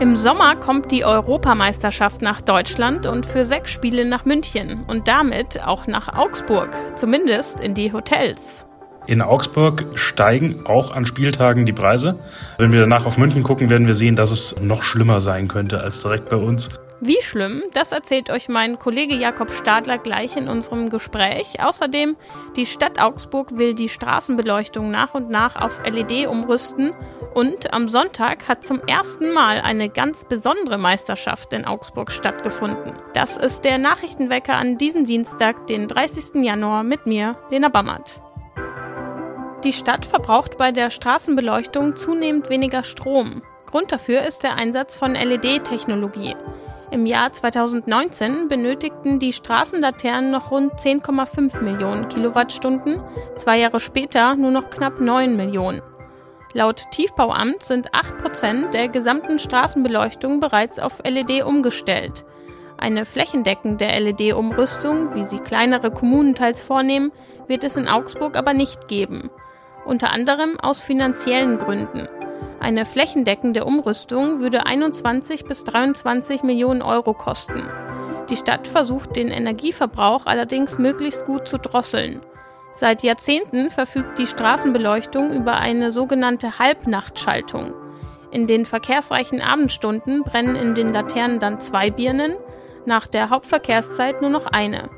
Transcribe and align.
Im 0.00 0.14
Sommer 0.14 0.54
kommt 0.54 0.92
die 0.92 1.04
Europameisterschaft 1.04 2.22
nach 2.22 2.40
Deutschland 2.40 3.04
und 3.04 3.26
für 3.26 3.44
sechs 3.44 3.72
Spiele 3.72 4.04
nach 4.04 4.24
München 4.24 4.84
und 4.86 5.08
damit 5.08 5.60
auch 5.60 5.88
nach 5.88 6.16
Augsburg, 6.16 6.68
zumindest 6.94 7.58
in 7.58 7.74
die 7.74 7.92
Hotels. 7.92 8.64
In 9.08 9.22
Augsburg 9.22 9.86
steigen 9.94 10.66
auch 10.66 10.92
an 10.92 11.04
Spieltagen 11.04 11.66
die 11.66 11.72
Preise. 11.72 12.20
Wenn 12.58 12.70
wir 12.72 12.78
danach 12.78 13.06
auf 13.06 13.18
München 13.18 13.42
gucken, 13.42 13.70
werden 13.70 13.88
wir 13.88 13.94
sehen, 13.94 14.14
dass 14.14 14.30
es 14.30 14.60
noch 14.60 14.84
schlimmer 14.84 15.18
sein 15.18 15.48
könnte 15.48 15.80
als 15.80 16.00
direkt 16.00 16.28
bei 16.28 16.36
uns. 16.36 16.68
Wie 17.00 17.22
schlimm, 17.22 17.62
das 17.74 17.92
erzählt 17.92 18.28
euch 18.28 18.48
mein 18.48 18.78
Kollege 18.80 19.14
Jakob 19.14 19.52
Stadler 19.52 19.98
gleich 19.98 20.36
in 20.36 20.48
unserem 20.48 20.90
Gespräch. 20.90 21.62
Außerdem, 21.62 22.16
die 22.56 22.66
Stadt 22.66 23.00
Augsburg 23.00 23.56
will 23.56 23.74
die 23.74 23.88
Straßenbeleuchtung 23.88 24.90
nach 24.90 25.14
und 25.14 25.30
nach 25.30 25.54
auf 25.54 25.80
LED 25.84 26.26
umrüsten 26.26 26.90
und 27.34 27.72
am 27.72 27.88
Sonntag 27.88 28.48
hat 28.48 28.64
zum 28.64 28.80
ersten 28.88 29.32
Mal 29.32 29.60
eine 29.60 29.88
ganz 29.88 30.24
besondere 30.24 30.76
Meisterschaft 30.76 31.52
in 31.52 31.66
Augsburg 31.66 32.10
stattgefunden. 32.10 32.94
Das 33.14 33.36
ist 33.36 33.60
der 33.60 33.78
Nachrichtenwecker 33.78 34.56
an 34.56 34.76
diesem 34.76 35.06
Dienstag, 35.06 35.68
den 35.68 35.86
30. 35.86 36.42
Januar 36.42 36.82
mit 36.82 37.06
mir, 37.06 37.36
Lena 37.48 37.68
Bammert. 37.68 38.20
Die 39.62 39.72
Stadt 39.72 40.04
verbraucht 40.04 40.56
bei 40.56 40.72
der 40.72 40.90
Straßenbeleuchtung 40.90 41.94
zunehmend 41.94 42.50
weniger 42.50 42.82
Strom. 42.82 43.42
Grund 43.66 43.92
dafür 43.92 44.22
ist 44.22 44.42
der 44.42 44.56
Einsatz 44.56 44.96
von 44.96 45.14
LED-Technologie. 45.14 46.34
Im 46.90 47.04
Jahr 47.04 47.30
2019 47.30 48.48
benötigten 48.48 49.18
die 49.18 49.34
Straßenlaternen 49.34 50.30
noch 50.30 50.50
rund 50.50 50.72
10,5 50.72 51.60
Millionen 51.60 52.08
Kilowattstunden, 52.08 53.02
zwei 53.36 53.58
Jahre 53.58 53.78
später 53.78 54.36
nur 54.36 54.50
noch 54.50 54.70
knapp 54.70 54.98
9 54.98 55.36
Millionen. 55.36 55.82
Laut 56.54 56.84
Tiefbauamt 56.90 57.62
sind 57.62 57.90
8% 57.90 58.70
der 58.70 58.88
gesamten 58.88 59.38
Straßenbeleuchtung 59.38 60.40
bereits 60.40 60.78
auf 60.78 61.02
LED 61.04 61.44
umgestellt. 61.44 62.24
Eine 62.78 63.04
flächendeckende 63.04 63.86
LED-Umrüstung, 63.86 65.14
wie 65.14 65.24
sie 65.24 65.40
kleinere 65.40 65.90
Kommunen 65.90 66.34
teils 66.34 66.62
vornehmen, 66.62 67.12
wird 67.48 67.64
es 67.64 67.76
in 67.76 67.86
Augsburg 67.86 68.34
aber 68.36 68.54
nicht 68.54 68.88
geben. 68.88 69.30
Unter 69.84 70.10
anderem 70.10 70.58
aus 70.58 70.80
finanziellen 70.80 71.58
Gründen. 71.58 72.08
Eine 72.60 72.84
flächendeckende 72.84 73.64
Umrüstung 73.64 74.40
würde 74.40 74.66
21 74.66 75.44
bis 75.44 75.64
23 75.64 76.42
Millionen 76.42 76.82
Euro 76.82 77.14
kosten. 77.14 77.68
Die 78.28 78.36
Stadt 78.36 78.66
versucht 78.66 79.16
den 79.16 79.28
Energieverbrauch 79.28 80.26
allerdings 80.26 80.78
möglichst 80.78 81.24
gut 81.24 81.46
zu 81.46 81.58
drosseln. 81.58 82.20
Seit 82.74 83.02
Jahrzehnten 83.02 83.70
verfügt 83.70 84.18
die 84.18 84.26
Straßenbeleuchtung 84.26 85.32
über 85.32 85.56
eine 85.56 85.90
sogenannte 85.90 86.58
Halbnachtschaltung. 86.58 87.72
In 88.30 88.46
den 88.46 88.66
verkehrsreichen 88.66 89.40
Abendstunden 89.40 90.22
brennen 90.22 90.54
in 90.54 90.74
den 90.74 90.92
Laternen 90.92 91.38
dann 91.38 91.60
zwei 91.60 91.90
Birnen, 91.90 92.34
nach 92.84 93.06
der 93.06 93.30
Hauptverkehrszeit 93.30 94.20
nur 94.20 94.30
noch 94.30 94.46
eine. 94.46 94.90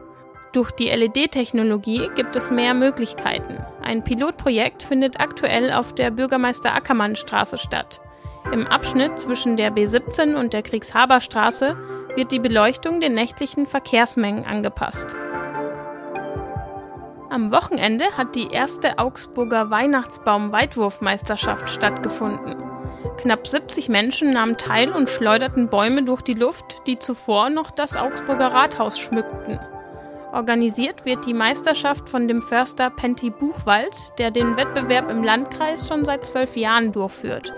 Durch 0.53 0.73
die 0.73 0.89
LED-Technologie 0.89 2.11
gibt 2.17 2.35
es 2.35 2.51
mehr 2.51 2.75
Möglichkeiten. 2.75 3.65
Ein 3.83 4.03
Pilotprojekt 4.03 4.83
findet 4.83 5.21
aktuell 5.21 5.73
auf 5.73 5.95
der 5.95 6.11
Bürgermeister 6.11 6.75
Ackermann 6.75 7.15
Straße 7.15 7.57
statt. 7.57 8.01
Im 8.53 8.67
Abschnitt 8.67 9.17
zwischen 9.17 9.57
der 9.57 9.73
B17 9.73 10.35
und 10.35 10.53
der 10.53 10.63
Kriegshaberstraße 10.63 11.77
wird 12.17 12.33
die 12.33 12.41
Beleuchtung 12.41 13.01
den 13.01 13.15
nächtlichen 13.15 13.67
Verkehrsmengen 13.67 14.45
angepasst. 14.45 15.15
Am 17.31 17.53
Wochenende 17.53 18.07
hat 18.17 18.35
die 18.35 18.51
erste 18.51 18.99
Augsburger 18.99 19.71
Weihnachtsbaum-Weitwurfmeisterschaft 19.71 21.71
stattgefunden. 21.71 22.57
Knapp 23.19 23.47
70 23.47 23.89
Menschen 23.89 24.33
nahmen 24.33 24.57
teil 24.57 24.91
und 24.91 25.11
schleuderten 25.11 25.69
Bäume 25.69 26.03
durch 26.03 26.23
die 26.23 26.35
Luft, 26.35 26.89
die 26.89 26.99
zuvor 26.99 27.51
noch 27.51 27.71
das 27.71 27.97
Augsburger 27.97 28.49
Rathaus 28.49 28.99
schmückten. 28.99 29.61
Organisiert 30.33 31.05
wird 31.05 31.27
die 31.27 31.35
Meisterschaft 31.35 32.09
von 32.09 32.29
dem 32.29 32.41
Förster 32.41 32.91
Penti 32.91 33.31
Buchwald, 33.31 34.13
der 34.19 34.31
den 34.31 34.57
Wettbewerb 34.57 35.11
im 35.11 35.25
Landkreis 35.25 35.89
schon 35.89 36.05
seit 36.05 36.25
zwölf 36.25 36.57
Jahren 36.57 36.93
durchführt. 36.93 37.53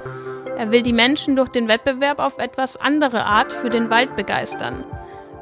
Er 0.56 0.72
will 0.72 0.82
die 0.82 0.93
Menschen 0.93 1.37
durch 1.37 1.50
den 1.50 1.69
Wettbewerb 1.69 2.19
auf 2.19 2.38
etwas 2.38 2.77
andere 2.77 3.25
Art 3.25 3.53
für 3.53 3.69
den 3.69 3.91
Wald 3.91 4.16
begeistern. 4.16 4.84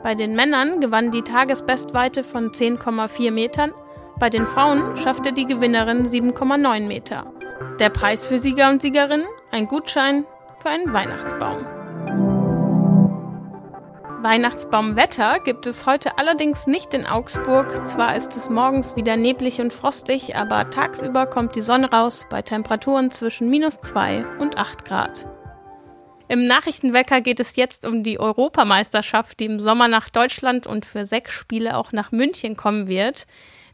Bei 0.02 0.14
den 0.14 0.34
Männern 0.34 0.80
gewann 0.80 1.10
die 1.10 1.22
Tagesbestweite 1.22 2.24
von 2.24 2.50
10,4 2.50 3.30
Metern, 3.30 3.72
bei 4.18 4.28
den 4.28 4.46
Frauen 4.46 4.98
schaffte 4.98 5.32
die 5.32 5.46
Gewinnerin 5.46 6.06
7,9 6.06 6.86
Meter. 6.86 7.32
Der 7.78 7.90
Preis 7.90 8.26
für 8.26 8.38
Sieger 8.38 8.68
und 8.70 8.82
Siegerinnen? 8.82 9.26
Ein 9.50 9.66
Gutschein 9.66 10.26
für 10.58 10.68
einen 10.68 10.92
Weihnachtsbaum. 10.92 11.79
Weihnachtsbaumwetter 14.22 15.38
gibt 15.40 15.66
es 15.66 15.86
heute 15.86 16.18
allerdings 16.18 16.66
nicht 16.66 16.92
in 16.92 17.06
Augsburg. 17.06 17.86
Zwar 17.86 18.16
ist 18.16 18.36
es 18.36 18.50
morgens 18.50 18.94
wieder 18.94 19.16
neblig 19.16 19.62
und 19.62 19.72
frostig, 19.72 20.36
aber 20.36 20.68
tagsüber 20.68 21.24
kommt 21.24 21.56
die 21.56 21.62
Sonne 21.62 21.90
raus 21.90 22.26
bei 22.28 22.42
Temperaturen 22.42 23.10
zwischen 23.10 23.48
minus 23.48 23.80
2 23.80 24.26
und 24.38 24.58
8 24.58 24.84
Grad. 24.84 25.26
Im 26.28 26.44
Nachrichtenwecker 26.44 27.22
geht 27.22 27.40
es 27.40 27.56
jetzt 27.56 27.86
um 27.86 28.02
die 28.02 28.20
Europameisterschaft, 28.20 29.40
die 29.40 29.46
im 29.46 29.58
Sommer 29.58 29.88
nach 29.88 30.10
Deutschland 30.10 30.66
und 30.66 30.84
für 30.84 31.06
sechs 31.06 31.32
Spiele 31.32 31.78
auch 31.78 31.92
nach 31.92 32.12
München 32.12 32.58
kommen 32.58 32.88
wird. 32.88 33.26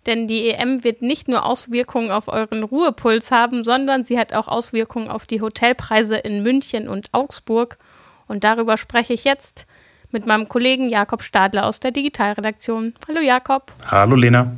Denn 0.06 0.28
die 0.28 0.50
EM 0.50 0.84
wird 0.84 1.02
nicht 1.02 1.26
nur 1.26 1.44
Auswirkungen 1.44 2.12
auf 2.12 2.28
euren 2.28 2.62
Ruhepuls 2.62 3.32
haben, 3.32 3.64
sondern 3.64 4.04
sie 4.04 4.16
hat 4.16 4.32
auch 4.32 4.46
Auswirkungen 4.46 5.08
auf 5.08 5.26
die 5.26 5.40
Hotelpreise 5.40 6.16
in 6.16 6.44
München 6.44 6.88
und 6.88 7.08
Augsburg. 7.10 7.78
Und 8.28 8.44
darüber 8.44 8.76
spreche 8.76 9.12
ich 9.12 9.24
jetzt 9.24 9.66
mit 10.12 10.26
meinem 10.26 10.48
Kollegen 10.48 10.88
Jakob 10.88 11.22
Stadler 11.22 11.66
aus 11.66 11.80
der 11.80 11.90
Digitalredaktion. 11.90 12.94
Hallo 13.08 13.20
Jakob. 13.20 13.72
Hallo 13.86 14.16
Lena. 14.16 14.52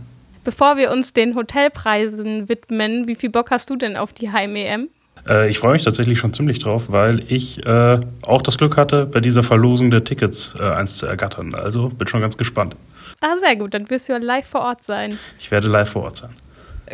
Bevor 0.45 0.77
wir 0.77 0.91
uns 0.91 1.13
den 1.13 1.35
Hotelpreisen 1.35 2.49
widmen, 2.49 3.09
wie 3.09 3.15
viel 3.15 3.31
Bock 3.31 3.51
hast 3.51 3.71
du 3.71 3.77
denn 3.77 3.97
auf 3.97 4.13
die 4.13 4.33
Heim-EM? 4.33 4.89
Äh, 5.27 5.51
ich 5.51 5.59
freue 5.59 5.73
mich 5.73 5.85
tatsächlich 5.85 6.19
schon 6.19 6.33
ziemlich 6.33 6.59
drauf, 6.59 6.91
weil 6.91 7.25
ich 7.31 7.65
äh, 7.67 8.01
auch 8.23 8.43
das 8.43 8.57
Glück 8.57 8.77
hatte, 8.77 9.07
bei 9.07 9.21
dieser 9.21 9.43
Verlosung 9.43 9.91
der 9.91 10.05
Tickets 10.05 10.55
äh, 10.59 10.63
eins 10.63 10.97
zu 10.97 11.07
ergattern. 11.07 11.55
Also 11.55 11.89
bin 11.89 12.07
schon 12.09 12.21
ganz 12.21 12.37
gespannt. 12.37 12.77
Ah, 13.21 13.37
sehr 13.43 13.57
gut. 13.57 13.75
Dann 13.75 13.91
wirst 13.91 14.09
du 14.09 14.13
ja 14.13 14.19
live 14.19 14.47
vor 14.47 14.63
Ort 14.63 14.85
sein. 14.85 15.19
Ich 15.39 15.51
werde 15.51 15.69
live 15.69 15.91
vor 15.91 16.05
Ort 16.05 16.17
sein 16.17 16.31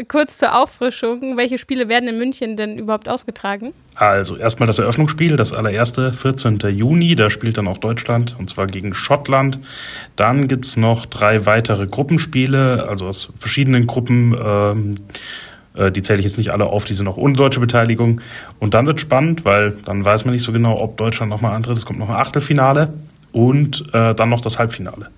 kurz 0.09 0.38
zur 0.38 0.56
Auffrischung, 0.60 1.37
welche 1.37 1.59
Spiele 1.59 1.88
werden 1.88 2.09
in 2.09 2.19
München 2.19 2.56
denn 2.56 2.78
überhaupt 2.78 3.09
ausgetragen? 3.09 3.72
Also 3.94 4.37
erstmal 4.37 4.66
das 4.66 4.78
Eröffnungsspiel, 4.78 5.37
das 5.37 5.53
allererste, 5.53 6.12
14. 6.12 6.59
Juni, 6.71 7.15
da 7.15 7.31
spielt 7.31 7.59
dann 7.59 7.69
auch 7.69 7.78
Deutschland 7.78 8.37
und 8.38 8.50
zwar 8.50 8.66
gegen 8.66 8.94
Schottland. 8.94 9.60
Dann 10.16 10.49
gibt's 10.49 10.77
noch 10.77 11.06
drei 11.06 11.47
weitere 11.47 11.87
Gruppenspiele, 11.87 12.87
also 12.88 13.06
aus 13.06 13.32
verschiedenen 13.38 13.87
Gruppen. 13.87 14.37
Ähm, 14.38 14.94
äh, 15.75 15.93
die 15.93 16.03
zähle 16.03 16.21
ich 16.21 16.25
jetzt 16.25 16.38
nicht 16.38 16.53
alle 16.53 16.66
auf, 16.66 16.84
die 16.84 16.94
sind 16.94 17.06
auch 17.09 17.16
ohne 17.16 17.34
deutsche 17.34 17.61
Beteiligung. 17.61 18.21
Und 18.59 18.75
dann 18.75 18.87
wird 18.87 19.00
spannend, 19.00 19.44
weil 19.44 19.72
dann 19.84 20.05
weiß 20.05 20.25
man 20.25 20.34
nicht 20.34 20.43
so 20.43 20.53
genau, 20.53 20.81
ob 20.81 20.97
Deutschland 20.97 21.31
nochmal 21.31 21.55
antritt. 21.55 21.76
Es 21.76 21.87
kommt 21.87 21.99
noch 21.99 22.11
ein 22.11 22.16
Achtelfinale 22.16 22.94
und 23.32 23.84
äh, 23.93 24.15
dann 24.15 24.28
noch 24.28 24.41
das 24.41 24.59
Halbfinale. 24.59 25.11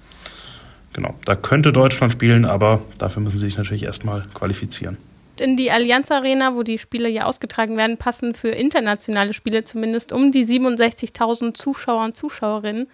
Genau, 0.97 1.15
da 1.27 1.37
könnte 1.37 1.75
Deutschland 1.75 2.11
spielen, 2.15 2.47
aber 2.47 2.81
dafür 2.97 3.23
müssen 3.23 3.37
sie 3.37 3.45
sich 3.45 3.59
natürlich 3.59 3.83
erstmal 3.83 4.25
qualifizieren. 4.33 4.97
In 5.39 5.59
die 5.59 5.71
Allianz 5.71 6.11
Arena, 6.11 6.55
wo 6.55 6.63
die 6.63 6.79
Spiele 6.79 7.11
ja 7.11 7.27
ausgetragen 7.27 7.77
werden, 7.77 7.99
passen 7.99 8.33
für 8.33 8.49
internationale 8.49 9.35
Spiele 9.35 9.63
zumindest 9.65 10.11
um 10.11 10.33
die 10.33 10.47
67.000 10.47 11.53
Zuschauer 11.53 12.03
und 12.03 12.17
Zuschauerinnen. 12.17 12.89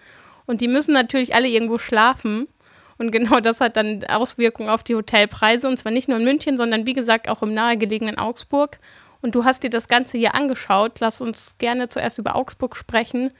Und 0.45 0.59
die 0.59 0.67
müssen 0.67 0.91
natürlich 0.91 1.33
alle 1.33 1.47
irgendwo 1.47 1.77
schlafen. 1.77 2.49
Und 2.97 3.11
genau 3.13 3.39
das 3.39 3.61
hat 3.61 3.77
dann 3.77 4.03
Auswirkungen 4.03 4.67
auf 4.67 4.83
die 4.83 4.95
Hotelpreise. 4.95 5.69
Und 5.69 5.77
zwar 5.77 5.93
nicht 5.93 6.09
nur 6.09 6.17
in 6.17 6.25
München, 6.25 6.57
sondern 6.57 6.85
wie 6.85 6.93
gesagt 6.93 7.29
auch 7.29 7.41
im 7.41 7.53
nahegelegenen 7.53 8.17
Augsburg. 8.17 8.79
Und 9.21 9.33
du 9.33 9.45
hast 9.45 9.63
dir 9.63 9.69
das 9.69 9.87
Ganze 9.87 10.17
hier 10.17 10.35
angeschaut. 10.35 10.99
Lass 10.99 11.21
uns 11.21 11.57
gerne 11.57 11.87
zuerst 11.87 12.17
über 12.17 12.35
Augsburg 12.35 12.75
sprechen 12.75 13.31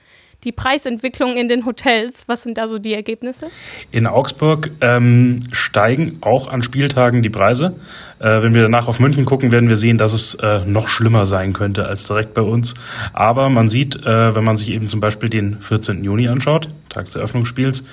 die 0.44 0.52
Preisentwicklung 0.52 1.36
in 1.36 1.48
den 1.48 1.64
Hotels. 1.66 2.24
Was 2.26 2.42
sind 2.42 2.58
da 2.58 2.68
so 2.68 2.78
die 2.78 2.94
Ergebnisse? 2.94 3.46
In 3.90 4.06
Augsburg 4.06 4.70
ähm, 4.80 5.40
steigen 5.52 6.18
auch 6.20 6.48
an 6.48 6.62
Spieltagen 6.62 7.22
die 7.22 7.30
Preise. 7.30 7.76
Äh, 8.18 8.42
wenn 8.42 8.54
wir 8.54 8.62
danach 8.62 8.88
auf 8.88 9.00
München 9.00 9.24
gucken, 9.24 9.52
werden 9.52 9.68
wir 9.68 9.76
sehen, 9.76 9.98
dass 9.98 10.12
es 10.12 10.34
äh, 10.34 10.60
noch 10.66 10.88
schlimmer 10.88 11.26
sein 11.26 11.52
könnte 11.52 11.86
als 11.86 12.06
direkt 12.06 12.34
bei 12.34 12.42
uns. 12.42 12.74
Aber 13.12 13.48
man 13.48 13.68
sieht, 13.68 13.96
äh, 13.96 14.34
wenn 14.34 14.44
man 14.44 14.56
sich 14.56 14.70
eben 14.70 14.88
zum 14.88 15.00
Beispiel 15.00 15.28
den 15.28 15.60
14. 15.60 16.04
Juni 16.04 16.28
anschaut, 16.28 16.68
Tag 16.88 17.06
des 17.06 17.16
Eröffnungsspiels, 17.16 17.84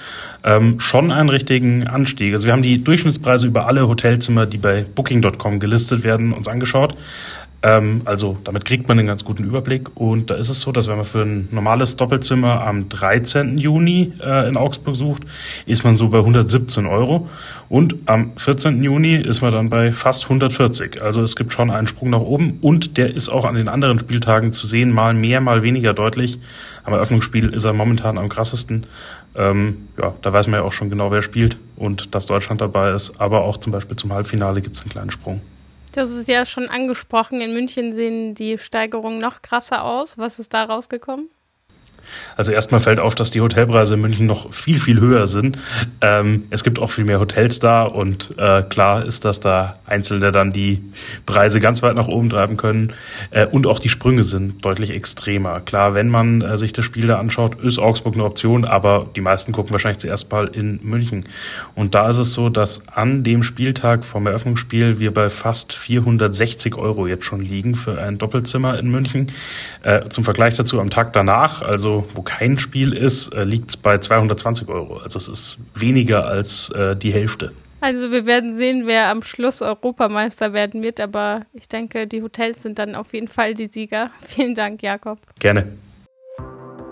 ähm, 0.44 0.80
schon 0.80 1.12
einen 1.12 1.30
richtigen 1.30 1.88
Anstieg. 1.88 2.34
Also 2.34 2.46
wir 2.46 2.54
haben 2.54 2.62
die 2.62 2.84
Durchschnittspreise 2.84 3.48
über 3.48 3.68
alle 3.68 3.88
Hotelzimmer, 3.88 4.46
die 4.46 4.58
bei 4.58 4.84
Booking.com 4.84 5.60
gelistet 5.60 6.04
werden, 6.04 6.34
uns 6.34 6.48
angeschaut. 6.48 6.96
Ähm, 7.64 8.02
also 8.06 8.38
damit 8.44 8.66
kriegt 8.66 8.88
man 8.88 8.98
einen 8.98 9.08
ganz 9.08 9.24
guten 9.24 9.44
Überblick. 9.44 9.96
Und 9.96 10.30
da 10.30 10.36
ist 10.36 10.50
es 10.50 10.62
so, 10.62 10.72
dass 10.72 10.88
wenn 10.88 10.96
man 10.96 11.06
für 11.06 11.22
ein 11.22 11.48
normales 11.52 11.96
Doppelzimmer 11.96 12.62
am 12.66 12.90
13. 12.90 13.58
Juni 13.58 14.14
äh, 14.22 14.48
in 14.48 14.58
Augsburg 14.58 14.96
sucht, 14.96 15.24
ist 15.66 15.84
man 15.84 15.96
so 15.96 16.10
bei 16.10 16.18
117 16.18 16.86
Euro. 16.88 17.30
Und 17.70 17.96
am 18.08 18.36
14. 18.38 18.82
Juni 18.82 19.16
ist 19.16 19.42
man 19.42 19.52
dann 19.52 19.70
bei 19.70 19.92
fast 19.92 20.24
140. 20.24 21.02
Also 21.02 21.22
es 21.22 21.36
gibt 21.36 21.54
schon 21.54 21.70
einen 21.70 21.88
Sprung 21.88 22.10
nach 22.10 22.20
oben 22.20 22.58
und 22.62 22.98
der 22.98 23.14
ist 23.14 23.30
auch 23.30 23.46
an 23.46 23.56
den 23.56 23.68
anderen 23.68 24.00
Spieltagen 24.00 24.54
zu 24.54 24.66
sehen, 24.66 24.92
mal 24.92 25.14
mehr, 25.14 25.40
mal 25.42 25.62
weniger 25.62 25.94
deutlich. 25.94 26.40
Am 26.84 26.94
Eröffnungsspiel 26.94 27.50
ist 27.50 27.66
er 27.66 27.74
momentan 27.74 28.18
am 28.18 28.28
krassesten. 28.28 28.88
Ähm, 29.36 29.88
ja, 30.02 30.14
da 30.22 30.34
weiß 30.34 30.48
man 30.48 30.60
ja 30.60 30.66
auch 30.66 30.74
schon 30.74 30.90
genau, 30.90 31.12
wer 31.12 31.22
spielt 31.22 31.58
und 31.78 32.16
dass 32.16 32.26
Deutschland 32.26 32.60
dabei 32.60 32.92
ist. 32.92 33.22
Aber 33.22 33.44
auch 33.44 33.58
zum 33.58 33.72
Beispiel 33.72 33.96
zum 33.96 34.12
Halbfinale 34.12 34.62
gibt 34.62 34.76
es 34.76 34.82
einen 34.82 34.90
kleinen 34.90 35.12
Sprung. 35.12 35.42
Das 35.92 36.10
ist 36.10 36.30
ja 36.30 36.46
schon 36.46 36.70
angesprochen. 36.70 37.42
In 37.42 37.54
München 37.54 37.94
sehen 37.94 38.34
die 38.34 38.58
Steigerungen 38.58 39.18
noch 39.18 39.42
krasser 39.42 39.84
aus. 39.84 40.18
Was 40.18 40.40
ist 40.40 40.54
da 40.54 40.64
rausgekommen? 40.64 41.30
Also 42.36 42.52
erstmal 42.52 42.80
fällt 42.80 43.00
auf, 43.00 43.16
dass 43.16 43.32
die 43.32 43.42
Hotelpreise 43.42 43.96
in 43.96 44.02
München 44.02 44.26
noch 44.26 44.52
viel, 44.54 44.80
viel 44.80 45.00
höher 45.00 45.28
sind. 45.28 45.58
Ähm, 46.02 46.44
es 46.50 46.64
gibt 46.64 46.80
auch 46.80 46.90
viel 46.90 47.06
mehr 47.06 47.20
Hotels 47.20 47.60
da 47.60 47.84
und 47.84 48.32
äh, 48.38 48.64
klar 48.64 49.06
ist, 49.06 49.26
dass 49.26 49.40
da 49.40 49.78
Einzelne 49.86 50.32
dann 50.32 50.52
die 50.52 50.84
Preise 51.26 51.60
ganz 51.60 51.84
weit 51.84 51.96
nach 51.96 52.08
oben 52.08 52.30
treiben 52.30 52.58
können. 52.58 52.94
Äh, 53.32 53.46
und 53.46 53.68
auch 53.68 53.80
die 53.80 53.90
Sprünge 53.90 54.24
sind 54.24 54.64
deutlich 54.64 54.92
extremer. 54.92 55.60
Klar, 55.62 55.94
wenn 55.94 56.10
man 56.10 56.42
äh, 56.42 56.58
sich 56.58 56.74
das 56.74 56.86
Spiel 56.86 57.08
da 57.08 57.20
anschaut, 57.20 57.62
ist 57.62 57.80
Augsburg 57.80 58.16
eine 58.16 58.24
Option, 58.24 58.66
aber 58.66 59.08
die 59.16 59.22
meisten 59.22 59.52
gucken 59.52 59.72
wahrscheinlich 59.72 60.00
zuerst 60.00 60.32
mal 60.32 60.48
in 60.48 60.80
München. 60.84 61.26
Und 61.76 61.96
da 61.96 62.10
ist 62.10 62.18
es 62.18 62.34
so, 62.34 62.50
dass 62.50 62.88
an 62.88 63.24
dem 63.24 63.44
Spieltag 63.44 64.06
vom 64.06 64.28
Eröffnungsspiel 64.28 65.00
wir 65.00 65.14
bei 65.14 65.30
fast 65.30 65.74
460 65.74 66.76
Euro 66.76 67.08
jetzt 67.08 67.26
schon 67.26 67.42
liegen 67.42 67.76
für 67.76 68.02
ein 68.02 68.18
Doppelzimmer 68.18 68.80
in 68.80 68.90
München. 68.90 69.32
Äh, 69.84 70.10
zum 70.10 70.24
Vergleich 70.24 70.56
dazu 70.56 70.80
am 70.80 70.90
Tag 70.90 71.14
danach, 71.14 71.62
also 71.62 71.91
wo 72.14 72.22
kein 72.22 72.58
Spiel 72.58 72.94
ist, 72.94 73.34
äh, 73.34 73.44
liegt 73.44 73.70
es 73.70 73.78
bei 73.78 73.98
220 73.98 74.68
Euro. 74.68 74.98
Also 74.98 75.20
es 75.20 75.28
ist 75.28 75.60
weniger 75.76 76.26
als 76.26 76.70
äh, 76.70 76.96
die 76.96 77.12
Hälfte. 77.12 77.52
Also 77.82 78.12
wir 78.12 78.28
werden 78.28 78.58
sehen, 78.58 78.84
wer 78.86 79.10
am 79.10 79.24
Schluss 79.24 79.62
Europameister 79.62 80.54
werden 80.54 80.84
wird, 80.84 81.00
aber 81.00 81.42
ich 81.54 81.68
denke, 81.68 82.06
die 82.06 82.22
Hotels 82.22 82.62
sind 82.62 82.78
dann 82.78 82.94
auf 82.94 83.14
jeden 83.14 83.28
Fall 83.28 83.56
die 83.56 83.68
Sieger. 83.68 84.12
Vielen 84.22 84.54
Dank, 84.54 84.84
Jakob. 84.84 85.18
Gerne. 85.40 85.68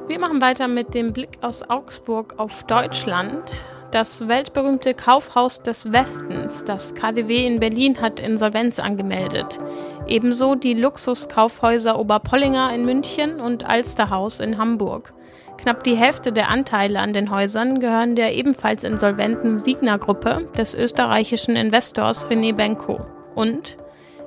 Wir 0.08 0.18
machen 0.18 0.42
weiter 0.42 0.68
mit 0.68 0.96
dem 0.96 1.14
Blick 1.14 1.38
aus 1.42 1.62
Augsburg 1.70 2.34
auf 2.38 2.64
Deutschland. 2.64 3.64
Das 3.92 4.28
weltberühmte 4.28 4.94
Kaufhaus 4.94 5.64
des 5.64 5.92
Westens, 5.92 6.64
das 6.64 6.94
KDW 6.94 7.48
in 7.48 7.60
Berlin, 7.60 8.00
hat 8.00 8.20
Insolvenz 8.20 8.78
angemeldet. 8.78 9.60
Ebenso 10.06 10.54
die 10.54 10.76
Luxuskaufhäuser 10.76 11.98
Oberpollinger 11.98 12.72
in 12.72 12.86
München 12.86 13.40
und 13.40 13.68
Alsterhaus 13.68 14.42
in 14.42 14.60
Hamburg. 14.60 15.14
Knapp 15.58 15.84
die 15.84 15.96
Hälfte 15.96 16.32
der 16.32 16.50
Anteile 16.50 17.00
an 17.00 17.14
den 17.14 17.32
Häusern 17.32 17.80
gehören 17.80 18.16
der 18.16 18.36
ebenfalls 18.36 18.84
insolventen 18.84 19.58
Signa-Gruppe 19.58 20.48
des 20.56 20.76
österreichischen 20.76 21.56
Investors 21.56 22.28
René 22.28 22.54
Benko. 22.54 23.00
Und 23.34 23.76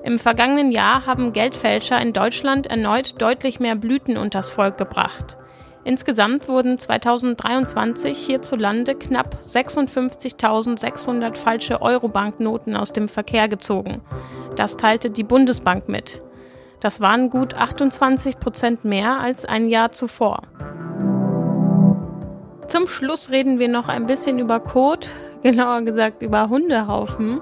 im 0.02 0.18
vergangenen 0.18 0.72
Jahr 0.72 1.06
haben 1.06 1.32
Geldfälscher 1.32 2.00
in 2.02 2.12
Deutschland 2.12 2.66
erneut 2.66 3.22
deutlich 3.22 3.60
mehr 3.60 3.76
Blüten 3.76 4.16
unters 4.16 4.48
Volk 4.48 4.76
gebracht. 4.76 5.36
Insgesamt 5.84 6.48
wurden 6.48 6.78
2023 6.78 8.16
hierzulande 8.16 8.94
knapp 8.94 9.38
56.600 9.44 11.36
falsche 11.36 11.82
Euro-Banknoten 11.82 12.76
aus 12.76 12.92
dem 12.92 13.08
Verkehr 13.08 13.48
gezogen. 13.48 14.00
Das 14.54 14.76
teilte 14.76 15.10
die 15.10 15.24
Bundesbank 15.24 15.88
mit. 15.88 16.22
Das 16.78 17.00
waren 17.00 17.30
gut 17.30 17.54
28 17.54 18.38
Prozent 18.38 18.84
mehr 18.84 19.18
als 19.20 19.44
ein 19.44 19.68
Jahr 19.68 19.92
zuvor. 19.92 20.42
Zum 22.68 22.86
Schluss 22.86 23.30
reden 23.30 23.58
wir 23.58 23.68
noch 23.68 23.88
ein 23.88 24.06
bisschen 24.06 24.38
über 24.38 24.60
Code, 24.60 25.06
genauer 25.42 25.82
gesagt 25.82 26.22
über 26.22 26.48
Hundehaufen. 26.48 27.40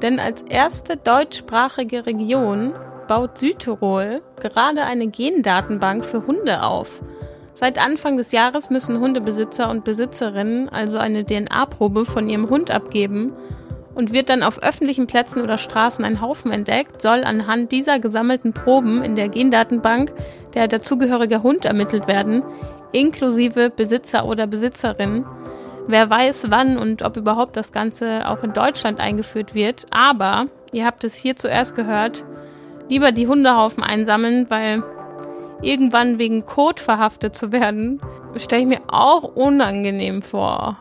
Denn 0.00 0.18
als 0.18 0.42
erste 0.42 0.96
deutschsprachige 0.96 2.06
Region 2.06 2.72
baut 3.08 3.38
Südtirol 3.38 4.22
gerade 4.40 4.84
eine 4.84 5.08
Gendatenbank 5.08 6.04
für 6.04 6.26
Hunde 6.26 6.62
auf. 6.62 7.00
Seit 7.54 7.78
Anfang 7.78 8.16
des 8.16 8.32
Jahres 8.32 8.68
müssen 8.68 8.98
Hundebesitzer 8.98 9.70
und 9.70 9.84
Besitzerinnen 9.84 10.68
also 10.68 10.98
eine 10.98 11.24
DNA-Probe 11.24 12.04
von 12.04 12.28
ihrem 12.28 12.50
Hund 12.50 12.72
abgeben 12.72 13.32
und 13.94 14.12
wird 14.12 14.28
dann 14.28 14.42
auf 14.42 14.60
öffentlichen 14.60 15.06
Plätzen 15.06 15.40
oder 15.40 15.56
Straßen 15.56 16.04
ein 16.04 16.20
Haufen 16.20 16.50
entdeckt, 16.50 17.00
soll 17.00 17.22
anhand 17.22 17.70
dieser 17.70 18.00
gesammelten 18.00 18.52
Proben 18.52 19.04
in 19.04 19.14
der 19.14 19.28
Gendatenbank 19.28 20.12
der 20.54 20.66
dazugehörige 20.66 21.44
Hund 21.44 21.64
ermittelt 21.64 22.08
werden, 22.08 22.42
inklusive 22.90 23.70
Besitzer 23.70 24.26
oder 24.26 24.48
Besitzerin. 24.48 25.24
Wer 25.86 26.10
weiß, 26.10 26.46
wann 26.48 26.76
und 26.76 27.02
ob 27.02 27.16
überhaupt 27.16 27.56
das 27.56 27.70
Ganze 27.70 28.28
auch 28.28 28.42
in 28.42 28.52
Deutschland 28.52 28.98
eingeführt 28.98 29.54
wird. 29.54 29.86
Aber, 29.90 30.46
ihr 30.72 30.86
habt 30.86 31.04
es 31.04 31.14
hier 31.14 31.36
zuerst 31.36 31.76
gehört, 31.76 32.24
lieber 32.88 33.12
die 33.12 33.28
Hundehaufen 33.28 33.84
einsammeln, 33.84 34.46
weil 34.48 34.82
irgendwann 35.62 36.18
wegen 36.18 36.44
Code 36.44 36.80
verhaftet 36.80 37.36
zu 37.36 37.52
werden, 37.52 38.00
stelle 38.36 38.62
ich 38.62 38.68
mir 38.68 38.82
auch 38.88 39.22
unangenehm 39.22 40.22
vor. 40.22 40.78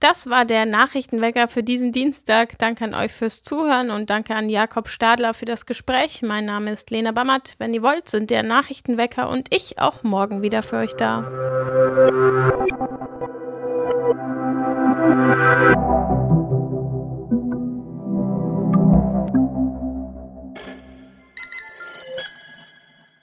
Das 0.00 0.30
war 0.30 0.44
der 0.44 0.64
Nachrichtenwecker 0.64 1.48
für 1.48 1.64
diesen 1.64 1.90
Dienstag. 1.90 2.56
Danke 2.58 2.84
an 2.84 2.94
euch 2.94 3.12
fürs 3.12 3.42
Zuhören 3.42 3.90
und 3.90 4.10
danke 4.10 4.36
an 4.36 4.48
Jakob 4.48 4.88
Stadler 4.88 5.34
für 5.34 5.44
das 5.44 5.66
Gespräch. 5.66 6.22
Mein 6.22 6.44
Name 6.44 6.70
ist 6.70 6.90
Lena 6.92 7.10
Bammert. 7.10 7.56
Wenn 7.58 7.74
ihr 7.74 7.82
wollt, 7.82 8.08
sind 8.08 8.30
der 8.30 8.44
Nachrichtenwecker 8.44 9.28
und 9.28 9.52
ich 9.52 9.80
auch 9.80 10.04
morgen 10.04 10.40
wieder 10.40 10.62
für 10.62 10.76
euch 10.76 10.94
da. 10.94 11.24